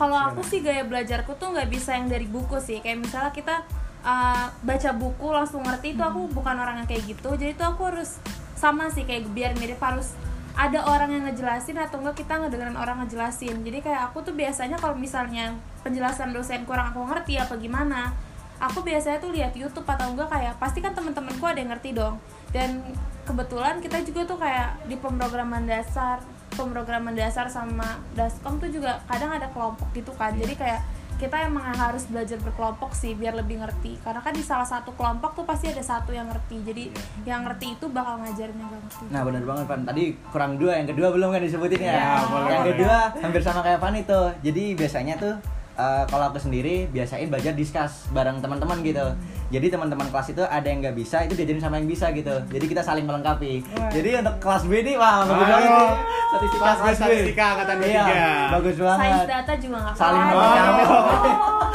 Kalau 0.00 0.16
aku 0.16 0.40
sih 0.40 0.64
gaya 0.64 0.80
belajarku 0.88 1.36
tuh 1.36 1.52
nggak 1.52 1.68
bisa 1.68 1.92
yang 1.92 2.08
dari 2.08 2.24
buku 2.24 2.56
sih. 2.56 2.80
Kayak 2.80 3.04
misalnya 3.04 3.32
kita 3.36 3.68
uh, 4.00 4.48
baca 4.64 4.90
buku 4.96 5.28
langsung 5.28 5.60
ngerti 5.60 5.92
itu 5.92 6.00
aku 6.00 6.24
bukan 6.32 6.56
orang 6.56 6.80
yang 6.80 6.88
kayak 6.88 7.04
gitu. 7.04 7.36
Jadi 7.36 7.52
tuh 7.52 7.68
aku 7.68 7.92
harus 7.92 8.16
sama 8.56 8.88
sih 8.88 9.04
kayak 9.04 9.28
biar 9.36 9.52
mirip 9.60 9.76
harus 9.76 10.16
ada 10.56 10.88
orang 10.88 11.12
yang 11.12 11.24
ngejelasin 11.28 11.76
atau 11.76 12.00
enggak 12.00 12.24
kita 12.24 12.40
ngedengerin 12.40 12.80
orang 12.80 13.04
ngejelasin. 13.04 13.60
Jadi 13.60 13.84
kayak 13.84 14.08
aku 14.08 14.24
tuh 14.24 14.32
biasanya 14.32 14.80
kalau 14.80 14.96
misalnya 14.96 15.52
penjelasan 15.84 16.32
dosen 16.32 16.64
kurang 16.64 16.96
aku 16.96 17.04
ngerti 17.04 17.36
apa 17.36 17.60
gimana, 17.60 18.16
aku 18.56 18.80
biasanya 18.80 19.20
tuh 19.20 19.36
lihat 19.36 19.52
YouTube 19.52 19.84
atau 19.84 20.16
enggak 20.16 20.32
kayak 20.32 20.56
pasti 20.56 20.80
kan 20.80 20.96
temen-temenku 20.96 21.44
ada 21.44 21.60
yang 21.60 21.76
ngerti 21.76 21.92
dong. 21.92 22.16
Dan 22.56 22.80
kebetulan 23.28 23.84
kita 23.84 24.00
juga 24.00 24.24
tuh 24.24 24.40
kayak 24.40 24.80
di 24.88 24.96
pemrograman 24.96 25.68
dasar 25.68 26.24
pemrograman 26.60 27.16
dasar 27.16 27.48
sama 27.48 28.04
daskom 28.12 28.60
tuh 28.60 28.68
juga 28.68 29.00
kadang 29.08 29.32
ada 29.32 29.48
kelompok 29.48 29.88
gitu 29.96 30.12
kan 30.12 30.36
jadi 30.36 30.52
kayak 30.52 30.80
kita 31.20 31.36
emang 31.44 31.60
harus 31.76 32.08
belajar 32.08 32.40
berkelompok 32.40 32.96
sih 32.96 33.12
biar 33.12 33.36
lebih 33.36 33.60
ngerti 33.60 34.00
karena 34.00 34.24
kan 34.24 34.32
di 34.32 34.40
salah 34.40 34.64
satu 34.64 34.96
kelompok 34.96 35.36
tuh 35.36 35.44
pasti 35.44 35.68
ada 35.68 35.84
satu 35.84 36.16
yang 36.16 36.24
ngerti 36.32 36.64
jadi 36.64 36.84
yang 37.28 37.44
ngerti 37.44 37.76
itu 37.76 37.92
bakal 37.92 38.24
ngajarin 38.24 38.56
yang 38.56 38.72
gak 38.72 38.82
ngerti 38.88 39.04
Nah 39.12 39.20
benar 39.28 39.42
banget 39.44 39.64
Pan. 39.68 39.80
Tadi 39.84 40.04
kurang 40.32 40.56
dua, 40.56 40.80
yang 40.80 40.88
kedua 40.88 41.12
belum 41.12 41.28
kan 41.28 41.44
disebutin 41.44 41.80
ya. 41.84 41.92
Ya, 41.92 42.10
boleh, 42.24 42.48
yang 42.48 42.64
boleh. 42.64 42.72
kedua 42.72 42.96
hampir 43.20 43.42
sama 43.44 43.60
kayak 43.60 43.78
Pan 43.84 43.92
itu. 43.92 44.20
Jadi 44.40 44.64
biasanya 44.72 45.14
tuh 45.20 45.34
eh, 45.76 46.02
kalau 46.08 46.24
aku 46.32 46.38
sendiri 46.40 46.88
biasain 46.88 47.28
belajar 47.28 47.52
discuss 47.52 48.08
bareng 48.16 48.40
teman-teman 48.40 48.80
gitu. 48.80 49.04
Jadi 49.50 49.66
teman-teman 49.66 50.06
kelas 50.06 50.28
itu 50.28 50.42
ada 50.42 50.62
yang 50.62 50.78
nggak 50.80 50.94
bisa 50.94 51.26
itu 51.26 51.34
diajarin 51.34 51.58
sama 51.58 51.74
yang 51.76 51.86
bisa 51.86 52.06
gitu. 52.10 52.34
Jadi 52.46 52.64
kita 52.66 52.80
saling 52.80 53.02
melengkapi. 53.02 53.66
Wah. 53.68 53.90
Jadi 53.90 54.10
untuk 54.16 54.36
kelas 54.38 54.62
B 54.62 54.72
nih 54.80 54.94
wah 54.94 55.14
bagus 55.24 55.42
banget 55.44 55.66
nih. 55.68 55.90
Statistika 56.30 56.62
Kelas 56.62 56.70
B, 56.72 56.80
kelas 56.80 56.94
B. 56.94 57.00
statistika 57.02 57.44
angkatan 57.50 57.76
Iya, 57.82 58.04
bagus 58.48 58.74
sains 58.76 58.86
banget. 59.02 59.26
data 59.26 59.52
juga 59.56 59.76
nggak 59.80 59.94
Saling 59.96 60.22
melengkapi. 60.24 60.82
Oh, 60.86 61.66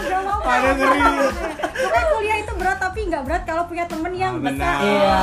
Ada 0.45 0.69
ngeri. 0.71 1.01
Pokoknya 1.75 2.03
kuliah 2.07 2.37
itu 2.39 2.53
berat 2.55 2.77
tapi 2.79 2.99
nggak 3.03 3.23
berat 3.25 3.43
kalau 3.43 3.63
punya 3.65 3.83
temen 3.83 4.11
yang 4.13 4.33
Ah, 4.33 4.41
bisa. 4.41 4.69
Iya, 4.79 5.19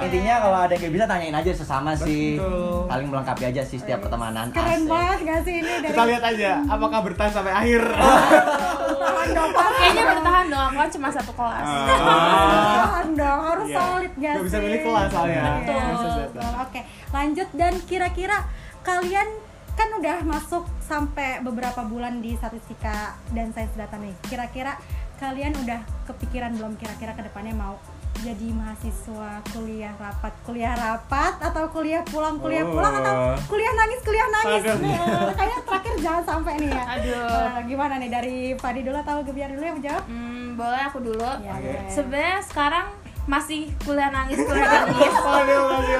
intinya 0.00 0.34
kalau 0.40 0.58
ada 0.58 0.72
yang 0.72 0.80
nggak 0.80 0.94
bisa 0.94 1.04
tanyain 1.06 1.36
aja 1.36 1.50
sesama 1.52 1.90
sih. 1.94 2.24
Betul. 2.34 2.88
Saling 2.88 3.08
melengkapi 3.08 3.42
aja 3.46 3.62
sih 3.62 3.76
setiap 3.76 4.00
pertemanan. 4.00 4.48
Keren 4.48 4.64
Asik. 4.78 4.88
banget 4.88 5.18
gak 5.22 5.40
sih 5.42 5.54
ini 5.58 5.72
dari 5.78 5.92
Kita 5.92 6.02
lihat 6.06 6.22
aja 6.24 6.50
apakah 6.66 6.98
bertahan 7.02 7.30
sampai 7.30 7.52
akhir. 7.52 7.82
dong 9.30 9.52
kayaknya 9.52 10.04
bertahan 10.08 10.29
aku 10.62 10.92
cuma 10.92 11.08
satu 11.08 11.32
kelas 11.32 11.64
Ah. 11.64 11.86
Tahan 12.80 13.08
dong, 13.12 13.40
harus 13.46 13.66
Iya. 13.66 13.76
solid 13.76 14.12
gak 14.12 14.32
Nggak 14.32 14.44
bisa 14.44 14.58
milih 14.58 14.80
kelas 14.82 15.08
soalnya. 15.08 15.42
Betul. 15.60 16.50
Oke, 16.60 16.80
lanjut 17.10 17.48
dan 17.52 17.74
kira-kira 17.82 18.36
kalian 18.80 19.28
kan 19.70 19.88
udah 19.96 20.16
masuk 20.22 20.64
sampai 20.80 21.40
beberapa 21.40 21.80
bulan 21.82 22.20
di 22.20 22.34
statistika 22.34 23.16
dan 23.30 23.48
sains 23.50 23.72
data 23.72 23.96
nih. 23.96 24.12
Kira-kira 24.22 24.76
kalian 25.16 25.52
udah 25.54 25.80
kepikiran 26.06 26.52
belum 26.54 26.76
kira-kira 26.76 27.12
ke 27.12 27.22
depannya 27.22 27.52
mau 27.52 27.76
jadi 28.16 28.48
mahasiswa 28.50 29.30
kuliah 29.48 29.94
rapat 29.94 30.34
kuliah 30.42 30.72
rapat 30.72 31.40
atau 31.40 31.64
kuliah 31.68 32.04
pulang 32.04 32.36
kuliah 32.36 32.62
pulang 32.62 32.92
atau 32.94 33.12
Oh. 33.12 33.36
kuliah 33.48 33.72
nangis 33.72 34.00
kuliah 34.00 34.28
nangis. 34.28 34.62
Nah, 34.76 35.32
kayaknya 35.32 35.58
terakhir 35.62 35.94
jangan 35.98 36.22
sampai 36.26 36.52
nih 36.56 36.68
ya 36.68 36.84
Aduh. 36.90 37.28
Nah, 37.48 37.60
gimana 37.64 37.94
nih 37.96 38.10
dari 38.10 38.38
Fadi 38.54 38.80
dulu 38.80 38.96
atau 38.96 39.22
Gebiar 39.22 39.48
dulu 39.50 39.62
yang 39.62 39.76
menjawab 39.76 40.04
hmm, 40.04 40.46
boleh 40.54 40.80
aku 40.82 40.98
dulu 41.00 41.30
Ya, 41.38 41.54
boleh. 41.54 41.88
sebenarnya 41.88 42.38
sekarang 42.42 42.86
masih 43.22 43.62
kuliah 43.80 44.10
nangis 44.10 44.36
kuliah 44.38 44.68
nangis 44.84 45.12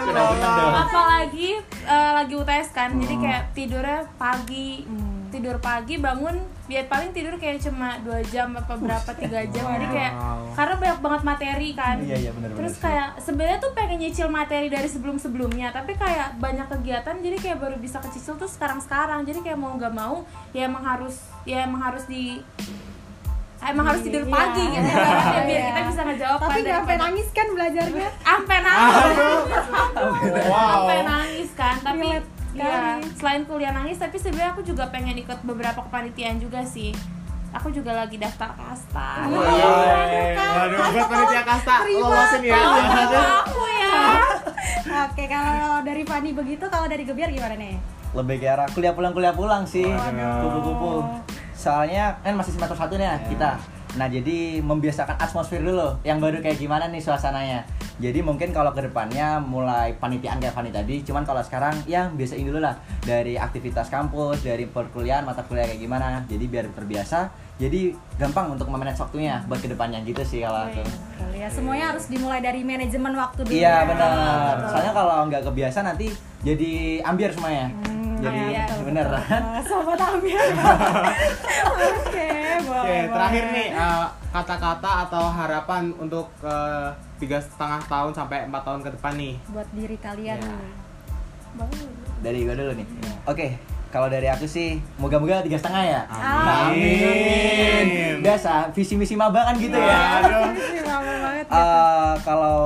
Benar-benar. 0.03 0.73
apalagi 0.83 1.51
eh, 1.81 2.11
lagi 2.13 2.35
UTS 2.35 2.69
kan 2.71 2.91
jadi 2.95 3.15
kayak 3.17 3.43
tidurnya 3.53 3.99
pagi 4.15 4.85
Hmm. 4.85 5.31
tidur 5.31 5.57
pagi 5.57 5.95
bangun 5.97 6.37
biar 6.71 6.87
paling 6.87 7.11
tidur 7.11 7.35
kayak 7.35 7.59
cuma 7.61 7.99
dua 7.99 8.23
jam 8.25 8.55
apa 8.55 8.75
berapa 8.75 9.11
tiga 9.13 9.43
jam 9.45 9.67
jadi 9.69 9.87
kayak 9.89 10.13
Wow. 10.13 10.55
karena 10.55 10.75
banyak 10.77 10.99
banget 11.01 11.23
materi 11.25 11.69
kan 11.73 11.97
Iya, 11.99 12.17
iya, 12.17 12.31
benar-benar 12.31 12.59
terus 12.61 12.75
sih. 12.75 12.83
kayak 12.83 13.09
sebenarnya 13.19 13.59
tuh 13.59 13.73
pengen 13.73 13.99
nyicil 13.99 14.29
materi 14.29 14.67
dari 14.67 14.87
sebelum 14.87 15.17
sebelumnya 15.17 15.69
tapi 15.71 15.93
kayak 15.95 16.39
banyak 16.39 16.67
kegiatan 16.69 17.17
jadi 17.17 17.37
kayak 17.37 17.59
baru 17.59 17.77
bisa 17.77 17.99
kecicil 17.99 18.35
tuh 18.37 18.47
sekarang 18.47 18.79
sekarang 18.79 19.23
jadi 19.25 19.43
kayak 19.43 19.59
mau 19.59 19.75
nggak 19.75 19.91
mau 19.93 20.23
ya 20.53 20.65
emang 20.65 20.85
harus 20.85 21.19
ya 21.43 21.63
emang 21.63 21.83
harus 21.83 22.07
di 22.07 22.39
emang 23.61 23.85
harus 23.87 24.01
tidur 24.01 24.23
Iya. 24.23 24.33
pagi 24.33 24.65
gitu 24.69 24.89
kan 24.89 25.13
biar 25.43 25.45
Iya. 25.51 25.67
kita 25.67 25.81
bisa 25.85 26.01
ngejawab 26.05 26.39
tapi 26.41 26.59
nggak 26.61 26.77
sampai 26.79 26.97
nangis 26.99 27.29
kan 27.31 27.47
belajarnya 27.51 28.09
sampai 28.21 28.59
nangis 28.63 29.17
Wow. 30.47 30.69
sampai 30.71 30.99
nangis 31.05 31.51
kan 31.53 31.75
tapi 31.81 32.09
Relate 32.51 32.61
ya 32.61 32.75
sekali. 32.99 33.15
selain 33.15 33.43
kuliah 33.45 33.73
nangis 33.73 33.97
tapi 33.97 34.17
sebenarnya 34.17 34.51
aku 34.51 34.63
juga 34.63 34.85
pengen 34.89 35.17
ikut 35.17 35.39
beberapa 35.43 35.81
kepanitiaan 35.83 36.37
juga 36.37 36.61
sih 36.61 36.91
aku 37.51 37.71
juga 37.71 37.95
lagi 37.97 38.17
daftar 38.17 38.51
kasta 38.53 39.27
Iya. 39.27 39.71
Waduh, 40.37 40.79
buat 40.89 41.07
panitia 41.07 41.43
kasta 41.43 41.75
Terima 41.81 42.01
lolosin 42.05 42.43
ya. 42.43 42.55
kasih. 42.55 43.25
aku 43.41 43.63
ya 43.67 44.03
Oke, 45.03 45.25
kalau 45.25 45.81
dari 45.81 46.03
Fani 46.03 46.31
begitu, 46.33 46.65
kalau 46.67 46.85
dari 46.85 47.03
Gebiar 47.03 47.31
gimana 47.31 47.55
nih? 47.55 47.75
lebih 48.11 48.37
ke 48.37 48.47
arah 48.49 48.67
kuliah 48.69 48.91
pulang 48.91 49.11
kuliah 49.11 49.31
pulang 49.31 49.63
sih 49.63 49.87
kupu-kupu 49.87 51.07
soalnya 51.53 52.19
kan 52.19 52.35
masih 52.35 52.51
semester 52.51 52.75
satu 52.75 52.95
nih 52.95 53.07
ya 53.07 53.17
kita 53.23 53.51
nah 53.93 54.07
jadi 54.07 54.59
membiasakan 54.61 55.15
atmosfer 55.15 55.59
dulu 55.59 55.95
yang 56.03 56.19
baru 56.19 56.39
kayak 56.39 56.57
gimana 56.57 56.87
nih 56.87 56.99
suasananya 56.99 57.63
jadi 58.01 58.25
mungkin 58.25 58.57
kalau 58.57 58.73
ke 58.73 58.81
depannya 58.89 59.37
mulai 59.45 59.93
panitiaan 60.01 60.41
kayak 60.41 60.57
Fani 60.57 60.73
tadi 60.73 61.05
cuman 61.05 61.23
kalau 61.29 61.45
sekarang 61.45 61.77
ya 61.85 62.09
biasain 62.09 62.43
dulu 62.49 62.65
lah 62.65 62.73
dari 63.05 63.37
aktivitas 63.37 63.93
kampus 63.93 64.41
dari 64.41 64.65
perkuliahan 64.65 65.23
mata 65.23 65.45
kuliah 65.45 65.69
kayak 65.69 65.85
gimana 65.85 66.25
jadi 66.25 66.45
biar 66.49 66.67
terbiasa 66.73 67.29
jadi 67.61 67.93
gampang 68.17 68.57
untuk 68.57 68.73
memanage 68.73 68.97
waktunya 68.97 69.45
buat 69.45 69.61
ke 69.61 69.69
depannya 69.69 70.01
gitu 70.09 70.25
sih 70.25 70.41
kalau 70.41 70.65
aku 70.65 70.81
Kuliah 71.21 71.53
semuanya 71.53 71.93
harus 71.93 72.09
dimulai 72.09 72.41
dari 72.41 72.65
manajemen 72.65 73.13
waktu 73.13 73.45
dulu. 73.45 73.53
iya 73.53 73.85
ya. 73.85 73.89
benar 73.93 74.57
soalnya 74.73 74.93
kalau 74.97 75.17
nggak 75.29 75.43
kebiasa 75.45 75.79
nanti 75.85 76.09
jadi 76.41 77.05
ambiar 77.05 77.31
semuanya 77.37 77.69
Hmm, 78.21 78.29
jadi 78.29 78.43
betul, 78.53 78.85
bener 78.93 79.07
Nah, 79.17 79.61
Sobat 79.65 79.97
ambil. 79.97 80.37
Oke, 82.05 82.29
boleh. 82.69 83.01
Terakhir 83.09 83.45
nih 83.49 83.69
eh, 83.73 84.05
kata-kata 84.29 85.09
atau 85.09 85.25
harapan 85.33 85.89
untuk 85.97 86.29
eh, 86.45 86.93
tiga 87.21 87.37
setengah 87.37 87.79
tahun 87.85 88.11
sampai 88.11 88.43
empat 88.45 88.61
tahun 88.65 88.81
ke 88.81 88.89
depan 88.91 89.13
nih. 89.15 89.35
buat 89.47 89.69
diri 89.71 89.95
kalian 89.97 90.37
Iya. 90.37 90.51
nih. 90.51 90.73
dari 92.21 92.39
gua 92.43 92.55
dulu 92.55 92.73
nih 92.75 92.87
oke 93.25 93.47
kalau 93.91 94.07
dari 94.07 94.25
aku 94.25 94.45
sih 94.45 94.79
moga-moga 94.97 95.43
tiga 95.43 95.57
setengah 95.57 95.83
ya 95.85 96.01
Amin. 96.09 98.21
biasa 98.21 98.69
visi 98.71 98.95
misi 98.95 99.15
maba 99.15 99.45
kan 99.45 99.55
gitu 99.57 99.75
ya 99.75 100.21
Aduh. 100.21 100.53
Ini 100.53 100.81
lama 100.81 101.13
banget. 101.19 101.43
gitu. 101.43 101.53
Eh, 101.53 102.13
kalau 102.23 102.59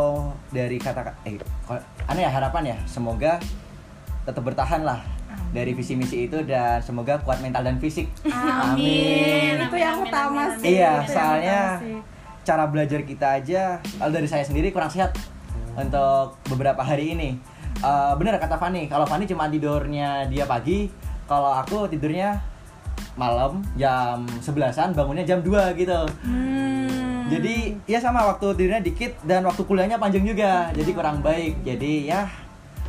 dari 0.50 0.76
kata 0.76 1.00
eh 1.23 1.32
kok- 1.64 1.84
aneh 2.04 2.20
ya 2.20 2.30
harapan 2.30 2.62
ya 2.66 2.76
semoga 2.84 3.38
tetap 4.23 4.42
bertahan 4.42 4.82
lah 4.82 5.00
dari 5.50 5.70
visi 5.73 5.94
misi 5.94 6.26
itu 6.26 6.37
dan 6.42 6.78
semoga 6.78 7.14
kuat 7.18 7.38
mental 7.38 7.62
dan 7.62 7.78
fisik 7.78 8.11
Amin. 8.26 9.54
itu 9.56 9.76
yang 9.76 9.96
amin, 9.96 10.04
utama 10.04 10.40
amin, 10.44 10.58
sih. 10.58 10.66
Iya, 10.76 10.92
soalnya 11.06 11.58
utama 11.70 11.80
sih. 11.80 11.96
Cara 12.44 12.68
belajar 12.68 13.02
kita 13.02 13.40
aja 13.40 13.80
kalau 13.80 14.12
dari 14.12 14.28
saya 14.28 14.44
sendiri 14.44 14.70
kurang 14.70 14.92
sehat 14.92 15.16
untuk 15.74 16.38
beberapa 16.52 16.84
hari 16.84 17.16
ini. 17.16 17.40
Eh, 17.82 18.12
bener 18.16 18.38
kata 18.38 18.56
Fani, 18.56 18.86
kalau 18.86 19.04
Fani 19.04 19.26
cuma 19.26 19.50
tidurnya 19.50 20.28
dia 20.30 20.46
pagi, 20.46 20.88
kalau 21.26 21.50
aku 21.52 21.90
tidurnya 21.90 22.38
malam 23.18 23.62
jam 23.74 24.22
11-an, 24.40 24.94
bangunnya 24.94 25.26
jam 25.26 25.42
2 25.42 25.74
gitu. 25.74 26.00
Hmm. 26.22 27.26
Jadi 27.32 27.74
ya 27.88 27.98
sama 27.98 28.24
waktu 28.30 28.52
tidurnya 28.54 28.84
dikit 28.84 29.16
dan 29.24 29.42
waktu 29.48 29.64
kuliahnya 29.64 29.98
panjang 29.98 30.22
juga, 30.22 30.70
jadi 30.70 30.90
kurang 30.94 31.24
baik. 31.24 31.64
Jadi 31.66 32.08
ya 32.08 32.28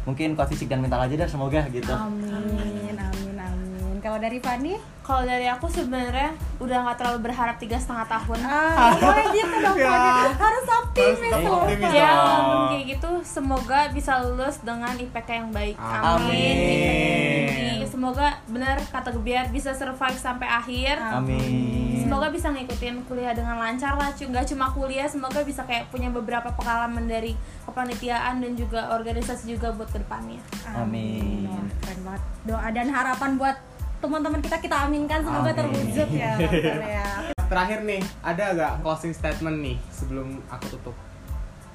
mungkin 0.05 0.37
kuat 0.37 0.53
fisik 0.53 0.69
dan 0.69 0.85
mental 0.85 1.01
aja 1.01 1.15
dan 1.17 1.29
semoga 1.31 1.65
gitu. 1.73 1.89
Amin, 1.89 2.29
amin, 2.29 2.95
amin. 3.41 3.97
kalau 4.05 4.21
dari 4.21 4.37
Fani 4.37 4.94
Kalau 5.05 5.21
dari 5.21 5.45
aku 5.45 5.69
sebenarnya 5.69 6.33
udah 6.57 6.77
nggak 6.81 6.97
terlalu 6.97 7.29
berharap 7.29 7.61
tiga 7.61 7.77
setengah 7.77 8.09
tahun. 8.09 8.39
ah 8.41 8.89
gitu 9.29 9.55
dong 9.61 9.77
Ya. 9.85 10.33
Harus 10.33 10.65
optimis 10.65 11.19
Harus 11.29 11.45
loh. 11.45 11.61
Ya, 11.93 12.09
walaupun 12.17 12.61
kayak 12.73 12.85
gitu, 12.97 13.11
semoga 13.21 13.79
bisa 13.93 14.17
lulus 14.25 14.57
dengan 14.65 14.97
IPK 14.97 15.29
yang 15.29 15.49
baik. 15.53 15.77
Amin. 15.77 16.33
Yang 16.33 16.57
tinggi. 16.65 17.73
Semoga 17.85 18.41
benar 18.49 18.81
kata 18.89 19.13
Gebiar 19.13 19.53
bisa 19.53 19.77
survive 19.77 20.17
sampai 20.17 20.49
akhir. 20.49 20.97
Amin. 20.97 22.01
Semoga 22.01 22.33
bisa 22.33 22.49
ngikutin 22.49 23.05
kuliah 23.05 23.33
dengan 23.37 23.61
lancar 23.61 23.97
lah, 23.97 24.09
nggak 24.13 24.45
cuma 24.49 24.69
kuliah, 24.73 25.05
semoga 25.05 25.41
bisa 25.41 25.65
kayak 25.65 25.89
punya 25.89 26.09
beberapa 26.09 26.49
pengalaman 26.53 27.05
dari 27.05 27.33
kepanitiaan 27.65 28.41
dan 28.45 28.53
juga 28.53 28.93
organisasi 28.93 29.53
juga 29.53 29.73
buat 29.73 29.89
ke 29.89 30.01
depannya. 30.01 30.37
Amin. 30.73 31.49
Wah, 31.49 31.65
keren 31.81 31.99
banget 32.05 32.21
doa 32.45 32.67
dan 32.69 32.87
harapan 32.93 33.31
buat 33.41 33.57
teman-teman 34.05 34.37
kita 34.39 34.57
kita 34.59 34.75
aminkan 34.85 35.19
semoga 35.19 35.49
Amin. 35.49 35.57
terwujud 35.57 36.09
ya 36.11 36.33
ya 36.95 37.07
Terakhir 37.45 37.79
nih, 37.81 38.01
ada 38.21 38.43
gak 38.51 38.73
closing 38.81 39.13
statement 39.13 39.61
nih 39.61 39.77
sebelum 39.87 40.41
aku 40.47 40.65
tutup? 40.67 40.97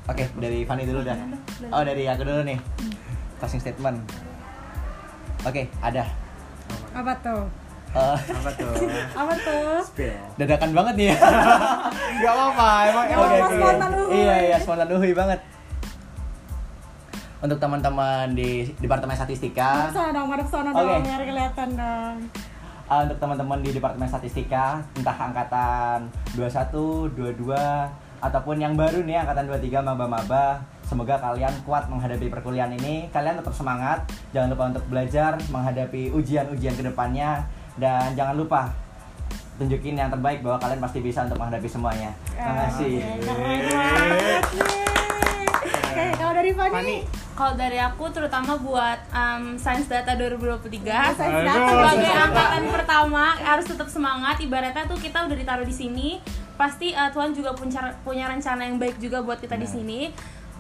Oke, 0.05 0.27
dari 0.35 0.67
Fanny 0.67 0.83
dulu 0.83 0.99
dah. 1.01 1.15
Oh, 1.71 1.87
dari 1.87 2.03
aku 2.05 2.27
dulu 2.27 2.43
nih. 2.43 2.59
Closing 3.39 3.63
statement. 3.63 4.03
Oke, 5.41 5.71
ada. 5.79 6.03
apa 6.91 7.15
tuh 7.23 7.47
Eh, 7.91 8.19
Apa 8.19 8.51
tuh? 8.53 8.75
apa 9.21 9.33
tuh 9.37 9.79
Spill. 9.85 10.19
dadakan 10.37 10.71
banget 10.73 10.95
nih 10.97 11.07
ya. 11.11 11.17
Gak 12.19 12.33
apa-apa, 12.33 12.69
emang 12.85 13.05
Gak 13.05 13.13
emang 13.13 13.31
apa-apa, 13.31 13.47
gitu. 13.47 13.55
spontan 13.57 13.91
uhuy. 13.93 14.15
Iya, 14.17 14.37
iya, 14.41 14.57
spontan 14.59 14.89
uhuy 14.91 15.13
banget. 15.13 15.41
Untuk 17.41 17.57
teman-teman 17.57 18.37
di 18.37 18.69
Departemen 18.77 19.17
Statistika, 19.17 19.89
sana 19.89 20.13
dong, 20.13 20.29
sana 20.45 20.77
Oke. 20.77 20.85
dong, 20.85 21.03
biar 21.09 21.23
kelihatan 21.25 21.69
dong. 21.73 22.17
uh, 22.85 23.01
untuk 23.09 23.17
teman-teman 23.17 23.59
di 23.65 23.71
Departemen 23.73 24.05
Statistika, 24.05 24.85
entah 24.93 25.17
angkatan 25.17 26.05
21, 26.37 27.09
22, 27.17 27.57
ataupun 28.21 28.57
yang 28.61 28.77
baru 28.77 29.01
nih 29.09 29.25
angkatan 29.25 29.49
23 29.49 29.81
maba-maba, 29.81 30.61
semoga 30.85 31.17
kalian 31.17 31.55
kuat 31.65 31.89
menghadapi 31.89 32.29
perkuliahan 32.29 32.77
ini. 32.77 33.09
Kalian 33.09 33.41
tetap 33.41 33.57
semangat, 33.57 34.05
jangan 34.37 34.53
lupa 34.53 34.65
untuk 34.77 34.85
belajar 34.93 35.41
menghadapi 35.49 36.13
ujian-ujian 36.13 36.77
ke 36.77 36.85
depannya 36.85 37.41
dan 37.81 38.13
jangan 38.13 38.37
lupa 38.37 38.69
tunjukin 39.57 39.97
yang 39.97 40.13
terbaik 40.13 40.45
bahwa 40.45 40.61
kalian 40.61 40.81
pasti 40.85 41.01
bisa 41.01 41.25
untuk 41.25 41.41
menghadapi 41.41 41.69
semuanya. 41.73 42.13
Terima 42.37 42.69
kasih. 42.69 42.93
Keren 43.01 43.21
banget 43.25 44.45
nih. 44.53 45.10
Oke, 45.61 46.05
kalau 46.19 46.33
dari 46.33 46.51
Fani, 46.51 46.73
Fani, 46.73 46.99
Kalau 47.31 47.55
dari 47.55 47.79
aku 47.79 48.05
terutama 48.09 48.53
buat 48.55 49.01
um, 49.09 49.57
Sains 49.57 49.87
Data 49.87 50.13
2023 50.13 50.77
Sains 51.11 51.21
Aduh. 51.35 51.41
data 51.43 51.71
sebagai 51.71 52.13
angkatan 52.13 52.63
pertama 52.71 53.25
harus 53.35 53.65
tetap 53.65 53.89
semangat. 53.89 54.37
Ibaratnya 54.39 54.85
tuh 54.85 54.97
kita 54.97 55.25
udah 55.25 55.35
ditaruh 55.35 55.65
di 55.65 55.73
sini. 55.73 56.09
Pasti 56.55 56.93
uh, 56.93 57.09
Tuhan 57.09 57.33
juga 57.33 57.53
punya 57.53 57.81
punya 58.01 58.25
rencana 58.27 58.63
yang 58.63 58.77
baik 58.77 58.97
juga 58.97 59.21
buat 59.21 59.37
kita 59.37 59.55
di 59.55 59.65
Nah. 59.65 59.73
sini. 59.73 60.01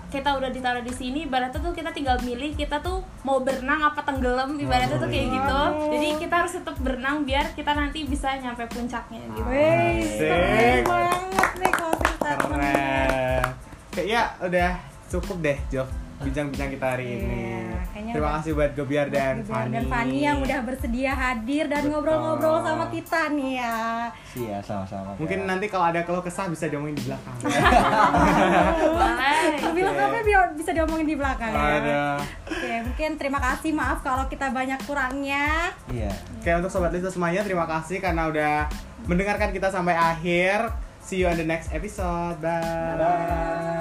Kita 0.09 0.35
udah 0.35 0.49
ditaruh 0.49 0.80
di 0.80 0.90
sini 0.90 1.23
ibaratnya 1.23 1.54
tuh 1.54 1.71
kita 1.71 1.92
tinggal 1.92 2.19
milih 2.19 2.52
kita 2.52 2.80
tuh 2.80 2.99
mau 3.23 3.38
berenang 3.38 3.78
apa 3.80 4.02
tenggelam 4.02 4.57
ibaratnya 4.57 4.97
tuh 4.97 5.07
kayak 5.07 5.26
gitu. 5.28 5.61
Jadi 5.88 6.09
kita 6.19 6.35
harus 6.37 6.52
tetap 6.52 6.75
berenang 6.76 7.23
biar 7.23 7.52
kita 7.52 7.71
nanti 7.71 8.02
bisa 8.04 8.35
nyampe 8.35 8.66
puncaknya 8.66 9.23
gitu. 9.28 9.47
Wih, 9.47 10.02
keren 10.19 10.83
banget 10.83 11.50
nih 11.59 11.73
closing 11.73 12.14
statement. 12.16 12.50
keren. 12.50 13.42
Kayaknya 13.90 14.23
udah 14.40 14.71
cukup 15.10 15.42
deh, 15.42 15.58
Jov. 15.68 15.90
Bincang-bincang 16.20 16.68
kita 16.68 16.84
hari 16.86 17.04
Iya, 17.06 17.16
ini. 17.16 18.12
Terima 18.12 18.28
udah- 18.28 18.34
kasih 18.36 18.52
buat 18.52 18.70
Gobiar 18.74 19.08
dan 19.08 19.40
Fani. 19.40 19.72
dan 19.72 19.84
Fani 19.88 20.18
yang 20.20 20.36
udah 20.38 20.60
bersedia 20.62 21.12
hadir 21.12 21.64
dan 21.64 21.88
ngobrol-ngobrol 21.88 22.60
sama 22.60 22.84
kita 22.86 23.32
nih 23.32 23.56
ya. 23.56 24.04
Iya, 24.36 24.60
sama-sama. 24.60 25.16
Mungkin 25.16 25.48
nanti 25.48 25.66
kalau 25.66 25.88
ada 25.88 26.04
keluh 26.04 26.20
kesah 26.20 26.44
bisa 26.46 26.68
diomongin 26.68 26.92
di 26.92 27.08
belakang. 27.08 27.36
boleh 28.84 29.64
Lebih 29.64 29.82
lengkapnya 29.82 30.22
biar 30.22 30.44
bisa 30.52 30.70
diomongin 30.70 31.08
di 31.08 31.16
belakang 31.16 31.50
ya. 31.50 31.64
Ada. 31.80 32.02
Oke, 32.44 32.72
mungkin 32.84 33.10
terima 33.16 33.40
kasih 33.40 33.70
maaf 33.72 33.98
kalau 34.00 34.28
kita 34.28 34.52
banyak 34.52 34.80
kurangnya. 34.84 35.72
Iya. 35.88 36.12
Oke 36.36 36.50
untuk 36.52 36.68
sobat 36.68 36.92
Lisa 36.92 37.08
semuanya 37.08 37.40
terima 37.40 37.64
kasih 37.64 37.96
karena 37.96 38.28
udah 38.28 38.68
mendengarkan 39.04 39.50
kita 39.50 39.73
sampai 39.73 39.96
akhir. 39.96 40.68
See 41.00 41.16
you 41.16 41.26
on 41.26 41.34
the 41.34 41.49
next 41.49 41.73
episode. 41.73 42.36
Bye. 42.38 42.60
Bye. 42.94 43.79